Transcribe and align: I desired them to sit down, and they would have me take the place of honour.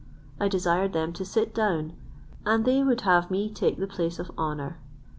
I 0.39 0.47
desired 0.47 0.93
them 0.93 1.13
to 1.13 1.23
sit 1.23 1.53
down, 1.53 1.93
and 2.43 2.65
they 2.65 2.81
would 2.81 3.01
have 3.01 3.29
me 3.29 3.51
take 3.51 3.77
the 3.77 3.85
place 3.85 4.17
of 4.17 4.31
honour. 4.35 4.79